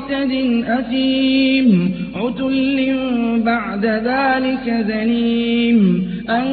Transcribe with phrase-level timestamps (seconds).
[0.00, 2.96] معتد أثيم عتل
[3.44, 6.10] بعد ذلك ذليم.
[6.30, 6.44] أن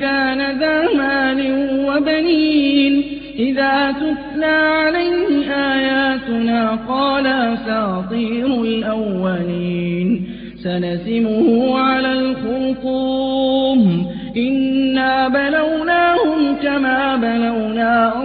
[0.00, 1.40] كان ذا مال
[1.86, 3.02] وبنين
[3.38, 10.26] إذا تتلى عليه آياتنا قال أساطير الأولين.
[10.64, 14.06] سنسمه على الخرطوم.
[14.36, 18.24] إنا بلوناهم كما بلونا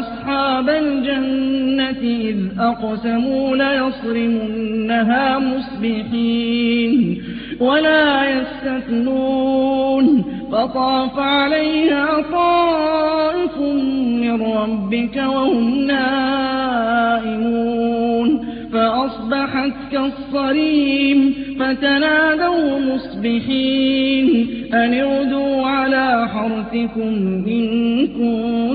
[0.55, 7.23] أصحاب الجنة إذ أقسموا ليصرمنها مصبحين
[7.59, 13.57] ولا يستثنون فطاف عليها طائف
[14.21, 17.25] من ربك وهم نائمون
[18.73, 28.34] فأصبحت كالصريم فتنادوا مصبحين أن اغدوا على حرثكم إن كنتم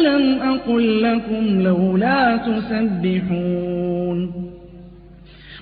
[0.00, 4.30] ألم أقل لكم لولا تسبحون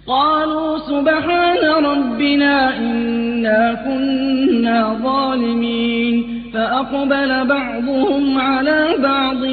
[0.07, 9.45] قالوا سبحان ربنا إنا كنا ظالمين فأقبل بعضهم على بعض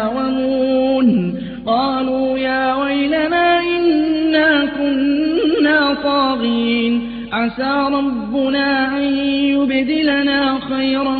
[0.00, 1.34] يتلاومون
[1.66, 7.02] قالوا يا ويلنا إنا كنا طاغين
[7.32, 11.18] عسى ربنا أن يبدلنا خيرا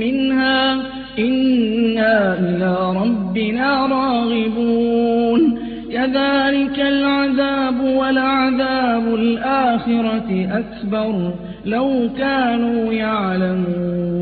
[0.00, 5.58] منها إنا إلى ربنا راغبون
[5.92, 11.34] كذلك العذاب ولعذاب الآخرة أكبر
[11.66, 14.14] لو كانوا يعلمون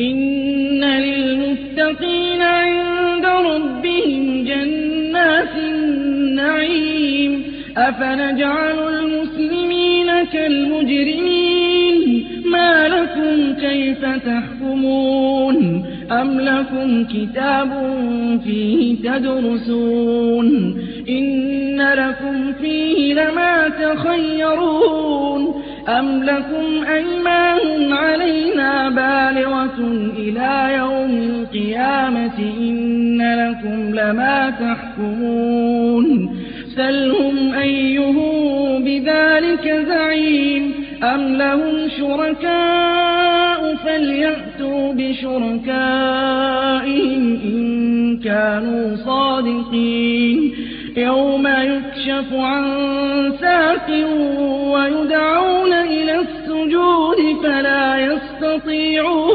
[0.00, 7.42] إن للمتقين عند ربهم جنات النعيم
[7.76, 11.47] أفنجعل المسلمين كالمجرمين
[12.52, 17.70] ما لكم كيف تحكمون؟ أم لكم كتاب
[18.44, 20.78] فيه تدرسون؟
[21.08, 29.78] إن لكم فيه لما تخيرون؟ أم لكم أيمان علينا بالغة
[30.18, 36.36] إلى يوم القيامة؟ إن لكم لما تحكمون؟
[36.76, 45.68] سلهم أيهم بذلك زعيم أم لهم شركاء فليأتوا بشركائهم
[47.44, 50.54] إن كانوا صادقين
[50.96, 52.64] يوم يكشف عن
[53.40, 53.90] ساق
[54.72, 59.27] ويدعون إلى السجود فلا يستطيعون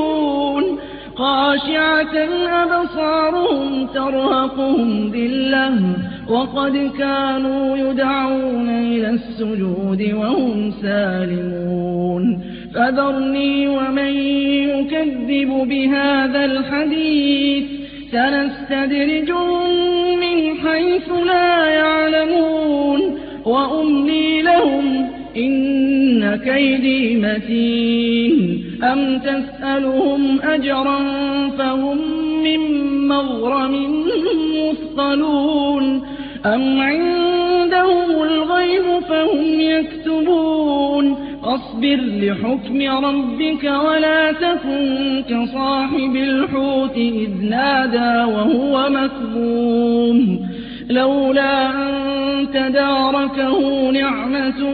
[2.14, 5.82] خاشعة أبصارهم ترهقهم ذلة
[6.30, 12.42] وقد كانوا يدعون إلى السجود وهم سالمون.
[12.76, 14.18] فذرني ومن
[14.70, 17.66] يكذب بهذا الحديث.
[18.12, 19.70] سنستدرجهم
[20.20, 23.20] من حيث لا يعلمون.
[23.46, 28.64] وأملي لهم إن كيدي متين.
[28.84, 31.00] أم تسألهم أجرا
[31.58, 31.98] فهم
[32.44, 32.60] من
[33.08, 34.06] مغرم
[34.56, 36.02] مثقلون.
[36.46, 41.16] أم عندهم الغيب فهم يكتبون.
[41.44, 50.50] فاصبر لحكم ربك ولا تكن كصاحب الحوت إذ نادى وهو مكظوم.
[50.90, 52.03] لولا أن
[52.54, 54.74] تداركه نعمة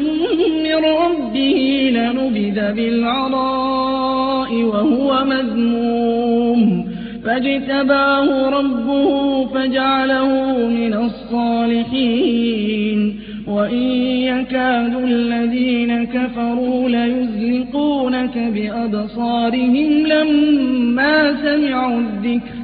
[0.64, 6.90] من ربه لنبذ بالعراء وهو مذموم.
[7.26, 13.00] فاجتباه ربه فجعله من الصالحين.
[13.48, 13.84] وإن
[14.22, 22.60] يكاد الذين كفروا ليزلقونك بأبصارهم لما سمعوا الذكر.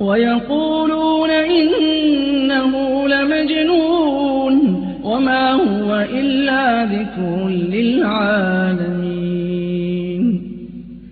[0.00, 1.93] ويقولون إنه
[3.44, 9.03] لمجنون وما هو إلا ذكر للعالمين.